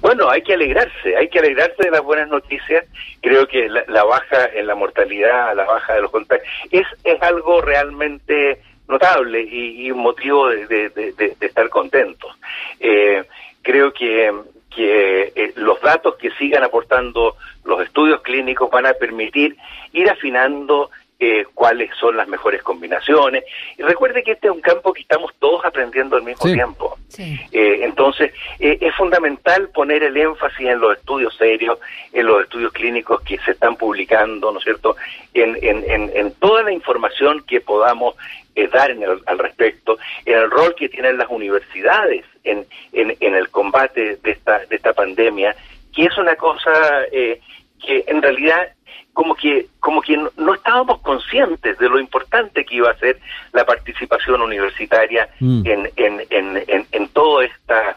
Bueno, 0.00 0.30
hay 0.30 0.42
que 0.42 0.54
alegrarse, 0.54 1.16
hay 1.16 1.28
que 1.28 1.40
alegrarse 1.40 1.82
de 1.82 1.90
las 1.90 2.02
buenas 2.02 2.28
noticias. 2.28 2.84
Creo 3.20 3.46
que 3.48 3.68
la, 3.68 4.04
baja 4.04 4.46
en 4.54 4.66
la 4.66 4.74
mortalidad, 4.76 5.54
la 5.56 5.64
baja 5.64 5.94
de 5.94 6.02
los 6.02 6.10
contagios, 6.10 6.46
es, 6.70 6.86
es 7.02 7.20
algo 7.22 7.60
realmente 7.60 8.60
notable 8.88 9.42
y, 9.42 9.90
un 9.90 9.98
motivo 9.98 10.48
de- 10.48 10.66
de 10.68 11.36
estar 11.40 11.68
contentos. 11.68 12.30
Eh, 12.78 13.24
creo 13.62 13.92
que, 13.92 14.32
que 14.74 15.32
eh, 15.34 15.52
los 15.56 15.80
datos 15.80 16.16
que 16.16 16.30
sigan 16.32 16.64
aportando 16.64 17.36
los 17.64 17.80
estudios 17.82 18.20
clínicos 18.22 18.70
van 18.70 18.86
a 18.86 18.94
permitir 18.94 19.56
ir 19.92 20.10
afinando 20.10 20.90
eh, 21.18 21.46
cuáles 21.54 21.90
son 21.98 22.16
las 22.16 22.28
mejores 22.28 22.62
combinaciones. 22.62 23.44
Y 23.78 23.82
recuerde 23.82 24.22
que 24.22 24.32
este 24.32 24.48
es 24.48 24.52
un 24.52 24.60
campo 24.60 24.92
que 24.92 25.00
estamos 25.00 25.32
todos 25.38 25.64
aprendiendo 25.64 26.16
al 26.16 26.22
mismo 26.22 26.42
Sí. 26.46 26.52
tiempo. 26.52 26.98
Sí. 27.08 27.40
Eh, 27.52 27.78
entonces, 27.82 28.32
eh, 28.58 28.76
es 28.80 28.94
fundamental 28.94 29.70
poner 29.70 30.02
el 30.02 30.16
énfasis 30.16 30.66
en 30.66 30.78
los 30.78 30.96
estudios 30.98 31.34
serios, 31.36 31.78
en 32.12 32.26
los 32.26 32.42
estudios 32.42 32.72
clínicos 32.72 33.22
que 33.22 33.38
se 33.38 33.52
están 33.52 33.76
publicando, 33.76 34.52
¿no 34.52 34.58
es 34.58 34.64
cierto?, 34.64 34.96
en, 35.32 35.56
en, 35.62 35.90
en, 35.90 36.10
en 36.14 36.32
toda 36.34 36.62
la 36.62 36.72
información 36.72 37.42
que 37.46 37.60
podamos 37.62 38.14
eh, 38.54 38.68
dar 38.68 38.90
en 38.90 39.02
el- 39.02 39.22
al 39.26 39.38
respecto, 39.38 39.98
en 40.24 40.34
el 40.38 40.50
rol 40.50 40.74
que 40.74 40.88
tienen 40.88 41.18
las 41.18 41.28
universidades 41.30 42.24
en, 42.44 42.66
en, 42.92 43.14
en 43.20 43.34
el 43.34 43.48
combate 43.50 44.16
de 44.16 44.30
esta, 44.30 44.58
de 44.66 44.76
esta 44.76 44.92
pandemia, 44.94 45.54
que 45.94 46.04
es 46.04 46.16
una 46.18 46.36
cosa 46.36 46.72
eh, 47.12 47.40
que 47.84 48.04
en 48.06 48.22
realidad 48.22 48.68
como 49.12 49.34
que 49.34 49.66
como 49.80 50.02
que 50.02 50.16
no, 50.16 50.30
no 50.36 50.54
estábamos 50.54 51.00
conscientes 51.00 51.78
de 51.78 51.88
lo 51.88 51.98
importante 51.98 52.64
que 52.64 52.76
iba 52.76 52.90
a 52.90 52.98
ser 52.98 53.18
la 53.52 53.64
participación 53.64 54.42
universitaria 54.42 55.28
Mm. 55.40 55.62
en, 55.66 55.90
en, 55.96 56.26
en, 56.30 56.64
en, 56.68 56.86
en 56.92 57.08
todo 57.08 57.42
esta 57.42 57.96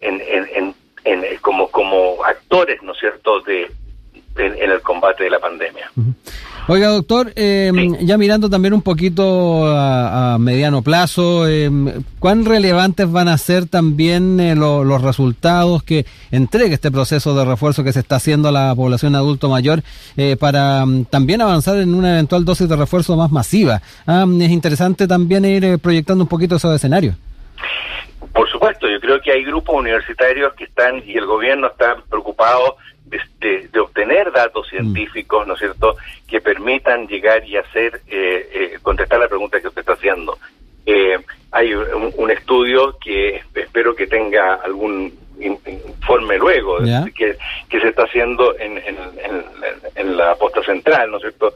en, 0.00 0.20
en, 0.20 0.48
en, 0.54 0.74
en, 1.04 1.24
eh, 1.24 1.38
como 1.40 1.70
como 1.70 2.22
actores 2.24 2.82
no 2.82 2.92
es 2.92 2.98
cierto 2.98 3.40
de 3.40 3.70
en, 4.36 4.56
en 4.62 4.70
el 4.70 4.80
combate 4.82 5.24
de 5.24 5.30
la 5.30 5.38
pandemia 5.38 5.90
Oiga, 6.68 6.88
doctor, 6.88 7.32
eh, 7.34 7.72
Sí. 7.74 8.06
ya 8.06 8.16
mirando 8.16 8.48
también 8.48 8.74
un 8.74 8.82
poquito 8.82 9.66
a, 9.66 10.34
a 10.34 10.38
mediano 10.38 10.82
plazo, 10.82 11.48
eh, 11.48 11.68
¿cuán 12.20 12.44
relevantes 12.44 13.10
van 13.10 13.26
a 13.28 13.36
ser 13.38 13.66
también 13.66 14.38
eh, 14.38 14.54
lo- 14.54 14.84
los 14.84 15.02
resultados 15.02 15.82
que 15.82 16.06
entregue 16.30 16.74
este 16.74 16.92
proceso 16.92 17.34
de 17.34 17.44
refuerzo 17.44 17.82
que 17.82 17.92
se 17.92 17.98
está 17.98 18.16
haciendo 18.16 18.48
a 18.48 18.52
la 18.52 18.72
población 18.76 19.16
adulto 19.16 19.48
mayor 19.48 19.82
eh, 20.16 20.36
para 20.38 20.86
mm, 20.86 21.06
también 21.06 21.40
avanzar 21.40 21.76
en 21.78 21.92
una 21.94 22.12
eventual 22.12 22.44
dosis 22.44 22.68
de 22.68 22.76
refuerzo 22.76 23.16
más 23.16 23.32
masiva? 23.32 23.82
Ah, 24.06 24.24
es 24.40 24.50
interesante 24.50 25.08
también 25.08 25.44
ir 25.44 25.64
eh, 25.64 25.78
proyectando 25.78 26.22
un 26.22 26.28
poquito 26.28 26.54
esos 26.56 26.72
escenarios. 26.76 27.16
Por 28.32 28.48
supuesto, 28.48 28.88
yo 28.88 29.00
creo 29.00 29.20
que 29.20 29.32
hay 29.32 29.42
grupos 29.44 29.74
universitarios 29.74 30.52
que 30.54 30.64
están 30.64 31.02
y 31.04 31.14
el 31.16 31.26
gobierno 31.26 31.66
está 31.66 31.96
preocupado 32.08 32.76
de, 33.10 33.20
de- 33.40 33.68
de 33.68 33.80
obtener 33.80 34.30
datos 34.32 34.68
científicos, 34.68 35.46
¿no 35.46 35.54
es 35.54 35.60
cierto?, 35.60 35.96
que 36.28 36.40
permitan 36.40 37.06
llegar 37.08 37.44
y 37.46 37.56
hacer, 37.56 38.00
eh, 38.08 38.48
eh, 38.52 38.78
contestar 38.82 39.18
la 39.20 39.28
pregunta 39.28 39.60
que 39.60 39.68
usted 39.68 39.80
está 39.80 39.94
haciendo. 39.94 40.38
Eh, 40.86 41.18
hay 41.52 41.74
un, 41.74 42.12
un 42.16 42.30
estudio 42.30 42.96
que 43.04 43.42
espero 43.54 43.94
que 43.94 44.06
tenga 44.06 44.54
algún 44.54 45.12
in- 45.40 45.58
informe 45.66 46.38
luego, 46.38 46.78
que, 47.14 47.36
que 47.68 47.80
se 47.80 47.88
está 47.88 48.04
haciendo 48.04 48.56
en, 48.58 48.78
en- 48.78 48.96
en- 49.24 49.44
en 49.96 50.16
la 50.16 50.34
posta 50.36 50.62
central, 50.62 51.10
¿no 51.10 51.16
es 51.16 51.22
cierto?, 51.22 51.52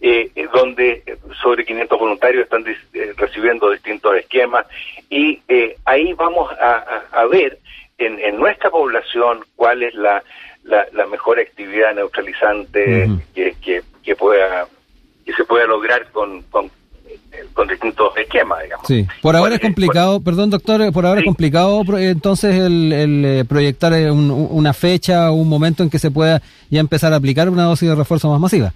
eh, 0.00 0.30
eh, 0.36 0.46
donde 0.52 1.02
sobre 1.42 1.64
500 1.64 1.98
voluntarios 1.98 2.44
están 2.44 2.64
dis- 2.64 2.78
eh, 2.94 3.12
recibiendo 3.16 3.68
distintos 3.70 4.14
esquemas 4.16 4.64
y 5.10 5.40
eh, 5.48 5.76
ahí 5.86 6.12
vamos 6.12 6.52
a, 6.52 6.76
a- 7.12 7.20
a 7.22 7.26
ver 7.26 7.58
en, 7.98 8.16
en 8.20 8.36
nuestra 8.38 8.70
población 8.70 9.44
cuál 9.56 9.82
es 9.82 9.92
la, 9.94 10.22
la, 10.64 10.86
la 10.92 11.06
mejor 11.06 11.38
actividad 11.38 11.94
neutralizante 11.94 13.08
que, 13.34 13.54
que, 13.60 13.82
que 14.02 14.16
pueda 14.16 14.66
que 15.24 15.32
se 15.34 15.44
pueda 15.44 15.66
lograr 15.66 16.10
con, 16.10 16.42
con, 16.44 16.70
con 17.52 17.68
distintos 17.68 18.16
esquemas, 18.16 18.62
digamos. 18.62 18.86
Sí, 18.86 19.06
por 19.20 19.36
ahora 19.36 19.48
¿Cuál 19.48 19.52
es 19.54 19.60
complicado, 19.60 20.20
perdón 20.22 20.48
doctor, 20.50 20.80
eh, 20.80 20.90
por 20.92 21.04
ahora 21.04 21.20
es 21.20 21.26
complicado 21.26 21.82
eh, 21.98 22.08
entonces 22.10 22.54
el, 22.54 22.92
el, 22.92 23.24
eh, 23.24 23.44
proyectar 23.44 23.92
un- 24.10 24.30
una 24.50 24.72
fecha 24.72 25.30
o 25.30 25.34
un 25.34 25.48
momento 25.48 25.82
en 25.82 25.90
que 25.90 25.98
se 25.98 26.10
pueda 26.10 26.40
ya 26.70 26.80
empezar 26.80 27.12
a 27.12 27.16
aplicar 27.16 27.48
una 27.50 27.64
dosis 27.64 27.88
de 27.90 27.94
refuerzo 27.94 28.30
más 28.30 28.40
masiva. 28.40 28.72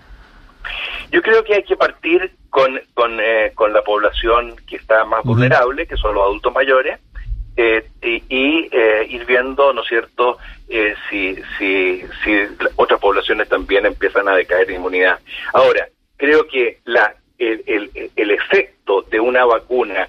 Yo 1.11 1.21
creo 1.23 1.43
que 1.45 1.55
hay 1.55 1.63
que 1.65 1.77
partir 1.77 2.33
con, 2.51 2.79
con, 2.95 3.19
eh, 3.21 3.53
con 3.55 3.73
la 3.73 3.83
población 3.83 4.55
que 4.67 4.77
está 4.77 5.05
más 5.07 5.25
vulnerable, 5.25 5.87
que 5.87 5.97
son 5.97 6.15
los 6.15 6.23
adultos 6.25 6.53
mayores, 6.55 6.99
eh, 7.57 7.85
y, 8.03 8.23
y, 8.29 8.69
eh, 8.73 9.07
ir 9.09 9.25
viendo, 9.27 9.73
¿no 9.73 9.83
es 9.83 9.89
cierto?, 9.89 10.39
eh, 10.69 10.95
si, 11.11 11.37
si, 11.59 12.03
si 12.25 12.33
otras 12.77 12.99
poblaciones 13.01 13.49
también 13.49 13.85
empiezan 13.87 14.29
a 14.29 14.35
decaer 14.37 14.67
de 14.67 14.75
inmunidad. 14.75 15.19
Ahora, 15.53 15.87
creo 16.17 16.47
que 16.47 16.79
la, 16.85 17.15
el, 17.39 17.63
el, 17.67 18.11
el 18.17 18.31
efecto 18.31 19.03
de 19.03 19.21
una 19.21 19.45
vacuna, 19.45 20.09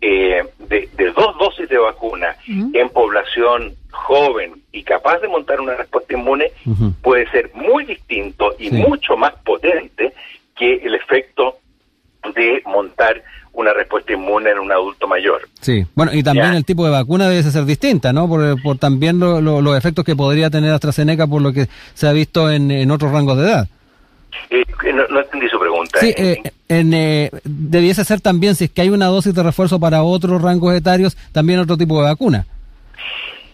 eh, 0.00 0.44
de, 0.58 0.88
de 0.96 1.10
dos 1.12 1.36
dosis 1.38 1.68
de 1.68 1.78
vacuna 1.78 2.36
en 2.46 2.88
población 2.90 3.74
joven 3.90 4.62
y 4.70 4.82
capaz 4.82 5.18
de 5.20 5.28
montar 5.28 5.60
una 5.60 5.74
respuesta 5.74 6.12
inmune, 6.14 6.52
puede 7.02 7.28
ser 7.30 7.50
muy 7.54 7.84
distinto 7.84 8.54
y 8.58 8.68
Sí. 8.68 8.76
mucho 8.76 9.16
más 9.16 9.32
potente 9.44 10.12
que 10.56 10.74
el 10.74 10.94
efecto 10.94 11.56
de 12.34 12.62
montar 12.66 13.22
una 13.52 13.72
respuesta 13.72 14.12
inmune 14.12 14.50
en 14.50 14.58
un 14.58 14.70
adulto 14.72 15.06
mayor. 15.08 15.48
Sí, 15.64 15.86
bueno, 15.94 16.12
y 16.12 16.22
también 16.22 16.52
Ya. 16.52 16.56
el 16.58 16.64
tipo 16.66 16.84
de 16.84 16.90
vacuna 16.90 17.26
debe 17.26 17.42
ser 17.42 17.64
distinta, 17.64 18.12
¿no? 18.12 18.28
Por, 18.28 18.60
por 18.62 18.76
también 18.76 19.18
lo- 19.18 19.40
lo- 19.40 19.62
los 19.62 19.76
efectos 19.78 20.04
que 20.04 20.14
podría 20.14 20.50
tener 20.50 20.70
AstraZeneca 20.72 21.26
por 21.26 21.40
lo 21.40 21.54
que 21.54 21.68
se 21.94 22.06
ha 22.06 22.12
visto 22.12 22.50
en, 22.50 22.70
en 22.70 22.90
otros 22.90 23.10
rangos 23.12 23.38
de 23.38 23.44
edad. 23.44 23.68
Eh, 24.50 24.62
no, 24.92 25.06
no, 25.08 25.20
entendí 25.20 25.48
su 25.48 25.58
pregunta. 25.58 26.00
Sí, 26.00 26.12
eh, 26.18 26.42
en, 26.68 26.92
eh, 26.92 27.30
debiese 27.44 28.04
ser 28.04 28.20
también, 28.20 28.54
si 28.56 28.64
es 28.64 28.70
que 28.72 28.82
hay 28.82 28.90
una 28.90 29.06
dosis 29.06 29.32
de 29.34 29.42
refuerzo 29.42 29.80
para 29.80 30.02
otros 30.02 30.42
rangos 30.42 30.74
etarios, 30.74 31.16
también 31.32 31.60
otro 31.60 31.78
tipo 31.78 31.96
de 32.02 32.08
vacuna. 32.08 32.44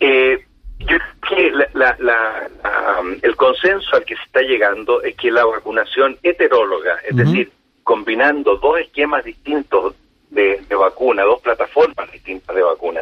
Eh, 0.01 0.39
yo 0.81 0.87
creo 0.87 0.99
que 1.29 1.51
la, 1.53 1.67
la, 1.75 1.97
la, 2.01 3.01
um, 3.01 3.15
el 3.23 3.37
consenso 3.37 3.95
al 3.95 4.05
que 4.05 4.17
se 4.17 4.23
está 4.23 4.41
llegando 4.41 5.01
es 5.03 5.15
que 5.15 5.31
la 5.31 5.45
vacunación 5.45 6.17
heteróloga, 6.25 6.95
es 7.09 7.13
uh 7.15 7.19
-huh. 7.19 7.25
decir, 7.25 7.53
combinando 7.85 8.57
dos 8.57 8.81
esquemas 8.81 9.25
distintos 9.25 9.95
de, 10.31 10.61
de, 10.69 10.75
vacuna, 10.75 11.23
dos 11.23 11.41
plataformas 11.41 12.11
distintas 12.13 12.55
de 12.55 12.63
vacuna, 12.63 13.01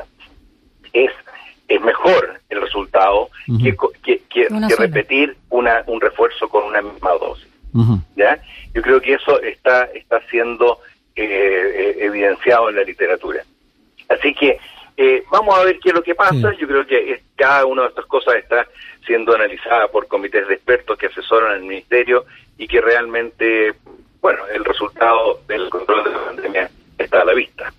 es, 0.93 1.11
es 1.69 1.81
mejor 1.81 2.41
el 2.49 2.61
resultado 2.61 3.23
uh 3.49 3.53
-huh. 3.53 3.63
que, 3.63 3.77
que, 4.03 4.23
que, 4.29 4.49
que 4.49 4.77
repetir 4.77 5.37
una, 5.51 5.83
un 5.87 6.01
refuerzo 6.01 6.49
con 6.49 6.65
una 6.65 6.83
misma 6.83 7.11
dosis. 7.13 7.49
Uh 7.75 7.81
-huh. 7.81 8.01
¿ya? 8.17 8.41
Yo 8.75 8.83
creo 8.83 9.01
que 9.01 9.15
eso 9.15 9.41
está, 9.43 9.85
está 9.95 10.21
siendo 10.31 10.81
eh, 11.17 11.25
eh, 11.25 11.97
evidenciado 12.01 12.69
en 12.71 12.77
la 12.77 12.83
literatura. 12.83 13.43
Así 14.09 14.33
que 14.35 14.59
eh, 14.97 15.23
vamos 15.31 15.57
a 15.57 15.65
ver 15.65 15.79
qué 15.81 15.91
es 15.91 15.95
lo 15.95 16.03
que 16.03 16.15
pasa. 16.15 16.51
Sí. 16.53 16.57
Yo 16.61 16.67
creo 16.67 16.87
que 16.87 17.13
es, 17.13 17.21
cada 17.37 17.67
una 17.67 17.83
de 17.83 17.89
estas 17.89 18.07
cosas 18.07 18.35
está 18.37 18.67
siendo 19.07 19.35
analizada 19.35 19.89
por 19.89 20.07
comités 20.09 20.47
de 20.49 20.55
expertos 20.55 20.99
que 20.99 21.07
asesoran 21.07 21.53
al 21.53 21.63
ministerio 21.63 22.25
y 22.57 22.67
que 22.67 22.81
realmente, 22.81 23.75
bueno, 24.21 24.47
el 24.53 24.65
resultado 24.65 25.41
del 25.47 25.69
control 25.71 26.05
de 26.05 26.11
la 26.11 26.25
pandemia 26.25 26.71
está 26.99 27.23
a 27.23 27.25
la 27.25 27.35
vista. 27.35 27.73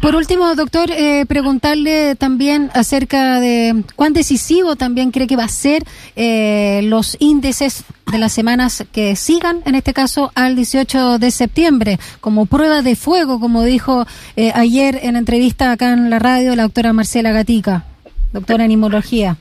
Por 0.00 0.16
último, 0.16 0.54
doctor, 0.56 0.90
eh, 0.90 1.24
preguntarle 1.26 2.16
también 2.16 2.70
acerca 2.74 3.40
de 3.40 3.84
cuán 3.94 4.12
decisivo 4.12 4.76
también 4.76 5.10
cree 5.10 5.26
que 5.26 5.36
va 5.36 5.44
a 5.44 5.48
ser 5.48 5.84
eh, 6.16 6.80
los 6.84 7.16
índices 7.20 7.84
de 8.10 8.18
las 8.18 8.32
semanas 8.32 8.84
que 8.92 9.16
sigan, 9.16 9.62
en 9.64 9.74
este 9.74 9.94
caso 9.94 10.32
al 10.34 10.56
18 10.56 11.18
de 11.18 11.30
septiembre, 11.30 11.98
como 12.20 12.46
prueba 12.46 12.82
de 12.82 12.96
fuego, 12.96 13.38
como 13.40 13.62
dijo 13.62 14.04
eh, 14.36 14.50
ayer 14.54 14.98
en 15.02 15.16
entrevista 15.16 15.72
acá 15.72 15.92
en 15.92 16.10
la 16.10 16.18
radio 16.18 16.54
la 16.56 16.64
doctora 16.64 16.92
Marcela 16.92 17.32
Gatica, 17.32 17.84
doctora 18.32 18.64
en 18.64 18.72
inmunología. 18.72 19.36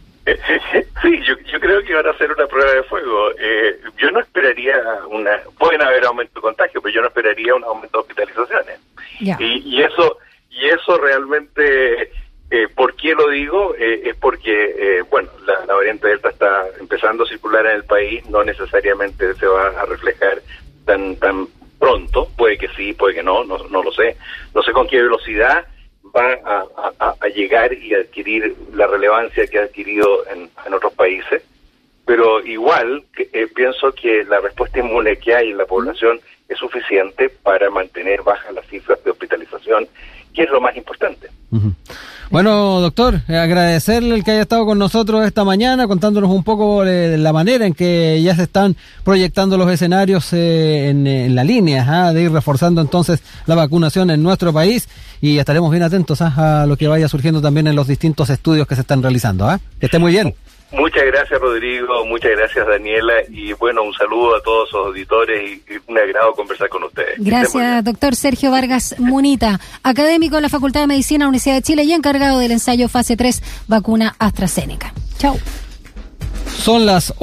Sí, 1.01 1.21
yo, 1.23 1.35
yo, 1.51 1.59
creo 1.59 1.83
que 1.83 1.93
van 1.93 2.07
a 2.07 2.17
ser 2.17 2.31
una 2.31 2.47
prueba 2.47 2.71
de 2.71 2.83
fuego. 2.83 3.29
Eh, 3.37 3.79
yo 3.97 4.09
no 4.09 4.19
esperaría 4.19 4.75
una. 5.09 5.31
Pueden 5.59 5.83
haber 5.83 6.03
aumento 6.05 6.33
de 6.35 6.41
contagio, 6.41 6.81
pero 6.81 6.95
yo 6.95 7.01
no 7.01 7.07
esperaría 7.07 7.53
un 7.53 7.63
aumento 7.63 7.99
de 7.99 8.01
hospitalizaciones. 8.01 8.79
Y, 9.19 9.31
y, 9.39 9.81
eso 9.81 10.17
y 10.49 10.65
eso 10.65 10.97
realmente, 10.97 12.11
eh, 12.51 12.67
¿por 12.75 12.95
qué 12.95 13.13
lo 13.13 13.29
digo? 13.29 13.75
Eh, 13.77 14.09
es 14.09 14.15
porque, 14.15 14.75
eh, 14.77 15.01
bueno, 15.09 15.29
la, 15.45 15.73
variante 15.73 16.07
Delta 16.07 16.29
está 16.29 16.65
empezando 16.79 17.23
a 17.23 17.27
circular 17.27 17.65
en 17.65 17.77
el 17.77 17.83
país, 17.83 18.27
no 18.29 18.43
necesariamente 18.43 19.33
se 19.35 19.47
va 19.47 19.67
a 19.67 19.85
reflejar 19.85 20.41
tan 20.85 21.15
tan 21.17 21.47
pronto, 21.79 22.29
puede 22.37 22.57
que 22.57 22.67
sí, 22.69 22.93
puede 22.93 23.15
que 23.15 23.23
no, 23.23 23.43
no, 23.43 23.57
no 23.69 23.83
lo 23.83 23.91
sé. 23.91 24.17
No 24.53 24.61
sé 24.63 24.71
con 24.71 24.87
qué 24.87 25.01
velocidad 25.01 25.65
va 26.15 26.65
a, 26.99 27.27
llegar 27.29 27.73
y 27.73 27.93
adquirir 27.93 28.55
la 28.73 28.87
relevancia 28.87 29.45
que 29.47 29.59
ha 29.59 29.63
adquirido 29.63 30.25
en, 30.29 30.49
en 30.65 30.73
otros 30.73 30.93
países, 30.93 31.43
pero 32.05 32.43
igual 32.45 33.03
eh, 33.17 33.47
pienso 33.53 33.91
que 33.91 34.23
la 34.23 34.39
respuesta 34.39 34.79
inmune 34.79 35.17
que 35.17 35.35
hay 35.35 35.51
en 35.51 35.57
la 35.57 35.65
población 35.65 36.19
es 36.47 36.57
suficiente 36.57 37.29
para 37.29 37.69
mantener 37.69 38.21
bajas 38.21 38.53
las 38.53 38.65
cifras 38.67 39.03
de 39.03 39.11
hospitalización 39.11 39.87
que 40.33 40.43
es 40.43 40.49
lo 40.49 40.59
más 40.59 40.75
importante. 40.75 41.29
Uh. 41.51 41.71
Bueno, 42.31 42.81
doctor, 42.81 43.21
eh, 43.27 43.37
agradecerle 43.37 44.15
el 44.15 44.23
que 44.23 44.31
haya 44.31 44.41
estado 44.41 44.65
con 44.65 44.79
nosotros 44.79 45.25
esta 45.25 45.43
mañana, 45.43 45.87
contándonos 45.87 46.31
un 46.31 46.43
poco 46.43 46.83
de 46.83 47.17
la 47.17 47.31
manera 47.31 47.65
en 47.65 47.73
que 47.73 48.19
ya 48.21 48.35
se 48.35 48.43
están 48.43 48.75
proyectando 49.03 49.57
los 49.57 49.71
escenarios 49.71 50.33
eh, 50.33 50.89
en, 50.89 51.05
en, 51.05 51.35
la 51.35 51.43
línea, 51.43 51.85
¿ah? 51.87 52.13
de 52.13 52.23
ir 52.23 52.31
reforzando 52.31 52.81
entonces 52.81 53.21
la 53.45 53.53
vacunación 53.55 54.09
en 54.09 54.23
nuestro 54.23 54.51
país 54.51 54.89
y 55.21 55.37
estaremos 55.37 55.69
bien 55.69 55.83
atentos 55.83 56.21
¿ah? 56.21 56.63
a 56.63 56.65
lo 56.65 56.77
que 56.77 56.87
vaya 56.87 57.07
surgiendo 57.07 57.41
también 57.41 57.67
en 57.67 57.75
los 57.75 57.87
distintos 57.87 58.29
estudios 58.29 58.67
que 58.67 58.75
se 58.75 58.81
están 58.81 59.03
realizando. 59.03 59.47
¿ah? 59.47 59.59
Que 59.79 59.85
esté 59.85 59.99
muy 59.99 60.11
bien. 60.11 60.33
Muchas 60.75 61.05
gracias, 61.05 61.39
Rodrigo. 61.39 62.05
Muchas 62.05 62.31
gracias, 62.31 62.67
Daniela. 62.67 63.13
Y 63.29 63.53
bueno, 63.53 63.83
un 63.83 63.93
saludo 63.93 64.35
a 64.35 64.41
todos 64.41 64.71
los 64.71 64.87
auditores 64.87 65.61
y, 65.67 65.75
un 65.87 65.97
agrado 65.97 66.33
conversar 66.33 66.69
con 66.69 66.83
ustedes. 66.83 67.15
Gracias, 67.17 67.83
doctor 67.83 68.15
Sergio 68.15 68.51
Vargas 68.51 68.95
Munita, 68.99 69.59
académico 69.83 70.35
de 70.35 70.41
la 70.41 70.49
Facultad 70.49 70.81
de 70.81 70.87
Medicina, 70.87 71.27
Universidad 71.27 71.55
de 71.55 71.61
Chile 71.61 71.83
y 71.83 71.93
encargado 71.93 72.39
del 72.39 72.51
ensayo 72.51 72.89
fase 72.89 73.15
3 73.15 73.41
vacuna 73.67 74.15
AstraZeneca. 74.19 74.93
Chao. 75.17 75.37
Son 76.57 76.85
las 76.85 77.13